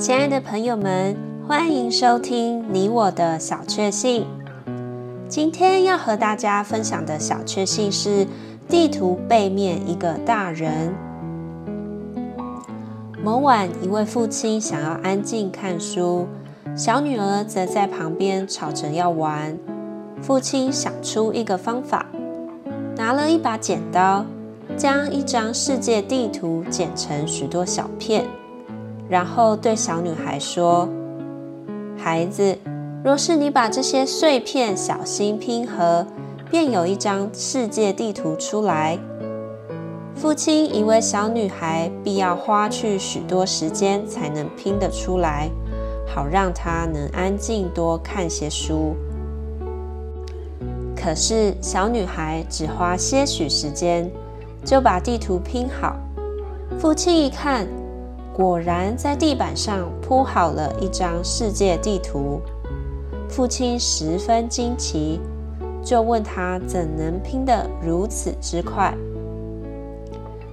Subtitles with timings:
[0.00, 1.14] 亲爱的朋友们，
[1.46, 4.26] 欢迎收听你我的小确幸。
[5.28, 8.26] 今天要和大家分享的小确幸是
[8.66, 10.94] 地图背面一个大人。
[13.22, 16.26] 某晚，一位父亲想要安静看书，
[16.74, 19.54] 小女儿则在旁边吵着要玩。
[20.22, 22.06] 父亲想出一个方法，
[22.96, 24.24] 拿了一把剪刀，
[24.78, 28.24] 将一张世界地图剪成许多小片，
[29.10, 30.88] 然后对小女孩说
[31.98, 32.56] ：“孩子，
[33.04, 36.06] 若是你把这些碎片小心拼合，
[36.48, 38.96] 便有一张世界地图出来。”
[40.14, 45.50] 父亲以为小女孩必要花去许多时间才能拼得出来，
[46.06, 48.94] 好让她能安静多看些书。
[50.94, 54.08] 可是小女孩只花些许时间，
[54.64, 55.96] 就把地图拼好。
[56.78, 57.66] 父亲一看，
[58.40, 62.40] 果然在地板上铺好了一张世界地图。
[63.28, 65.20] 父亲十分惊奇，
[65.84, 68.94] 就问他怎能拼得如此之快。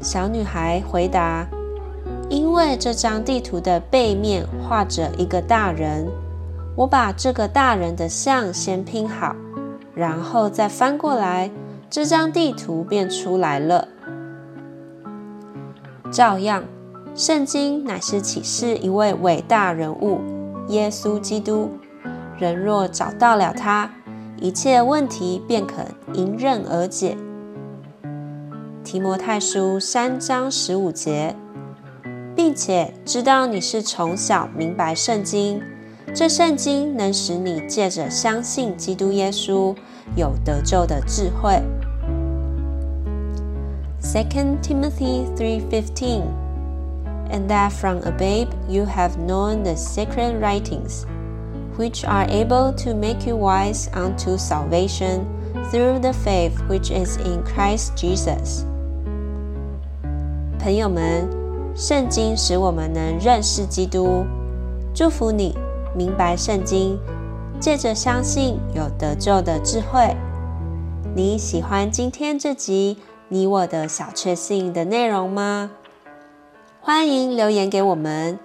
[0.00, 1.46] 小女孩回答
[2.28, 6.08] ：“因为这张地图的背面画着一个大人，
[6.74, 9.36] 我把这个大人的像先拼好。”
[9.94, 11.48] 然后再翻过来，
[11.88, 13.86] 这张地图便出来了。
[16.10, 16.64] 照样，
[17.18, 20.20] 圣经乃是启示一位伟大人物——
[20.70, 21.68] 耶稣基督。
[22.38, 23.90] 人若找到了他，
[24.36, 25.82] 一切问题便可
[26.14, 27.16] 迎刃而解。
[28.84, 31.34] 提摩太书三章十五节，
[32.36, 35.60] 并且知道你是从小明白圣经。
[36.14, 39.74] 这圣经能使你借着相信基督耶稣
[40.14, 41.60] 有得救的智慧。
[44.00, 46.22] Second Timothy 3:15
[47.30, 51.04] And that from a babe you have known the sacred writings,
[51.76, 55.26] which are able to make you wise unto salvation
[55.70, 58.64] through the faith which is in Christ Jesus。
[60.58, 61.28] 朋友们，
[61.76, 64.24] 圣经使我们能认识基督。
[64.94, 65.56] 祝福你。
[65.94, 66.98] 明白圣经，
[67.58, 70.14] 借着相信有得救的智慧。
[71.14, 72.98] 你喜欢今天这集
[73.28, 75.70] 你我的小确幸的内容吗？
[76.80, 78.38] 欢迎留言给我们。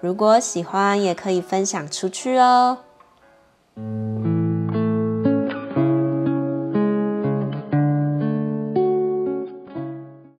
[0.00, 2.78] 如果喜欢，也可以分享出去哦。